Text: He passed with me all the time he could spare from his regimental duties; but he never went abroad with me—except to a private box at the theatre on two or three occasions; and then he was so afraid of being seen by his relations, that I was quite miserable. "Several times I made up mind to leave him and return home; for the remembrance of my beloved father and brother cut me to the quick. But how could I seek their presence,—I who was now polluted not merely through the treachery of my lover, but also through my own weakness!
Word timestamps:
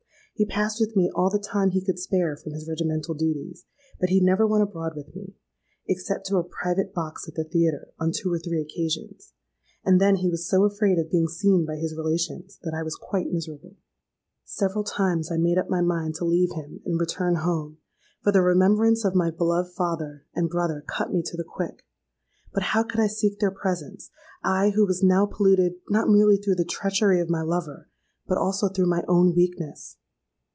He 0.33 0.45
passed 0.45 0.79
with 0.79 0.95
me 0.95 1.11
all 1.13 1.29
the 1.29 1.37
time 1.37 1.69
he 1.69 1.83
could 1.85 1.99
spare 1.99 2.35
from 2.35 2.53
his 2.53 2.67
regimental 2.67 3.13
duties; 3.13 3.65
but 3.99 4.09
he 4.09 4.19
never 4.19 4.47
went 4.47 4.63
abroad 4.63 4.95
with 4.95 5.13
me—except 5.13 6.25
to 6.25 6.37
a 6.37 6.43
private 6.43 6.95
box 6.95 7.27
at 7.27 7.35
the 7.35 7.43
theatre 7.43 7.89
on 7.99 8.11
two 8.11 8.33
or 8.33 8.39
three 8.39 8.59
occasions; 8.59 9.33
and 9.85 10.01
then 10.01 10.15
he 10.15 10.27
was 10.31 10.49
so 10.49 10.63
afraid 10.63 10.97
of 10.97 11.11
being 11.11 11.27
seen 11.27 11.63
by 11.63 11.75
his 11.75 11.95
relations, 11.95 12.57
that 12.63 12.73
I 12.73 12.81
was 12.81 12.95
quite 12.95 13.31
miserable. 13.31 13.75
"Several 14.43 14.83
times 14.83 15.29
I 15.31 15.37
made 15.37 15.59
up 15.59 15.69
mind 15.69 16.15
to 16.15 16.25
leave 16.25 16.53
him 16.53 16.81
and 16.85 16.99
return 16.99 17.35
home; 17.35 17.77
for 18.23 18.31
the 18.31 18.41
remembrance 18.41 19.05
of 19.05 19.13
my 19.13 19.29
beloved 19.29 19.71
father 19.75 20.25
and 20.33 20.49
brother 20.49 20.83
cut 20.87 21.13
me 21.13 21.21
to 21.23 21.37
the 21.37 21.43
quick. 21.43 21.83
But 22.51 22.63
how 22.63 22.81
could 22.81 22.99
I 23.01 23.05
seek 23.07 23.37
their 23.39 23.51
presence,—I 23.51 24.71
who 24.71 24.87
was 24.87 25.03
now 25.03 25.27
polluted 25.27 25.73
not 25.91 26.09
merely 26.09 26.37
through 26.37 26.55
the 26.55 26.65
treachery 26.65 27.19
of 27.19 27.29
my 27.29 27.43
lover, 27.43 27.89
but 28.25 28.39
also 28.39 28.69
through 28.69 28.89
my 28.89 29.03
own 29.07 29.35
weakness! 29.35 29.97